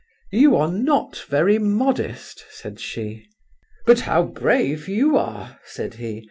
[0.31, 3.27] "You are not very modest!" said she.
[3.85, 6.19] "But how brave you are!" said he.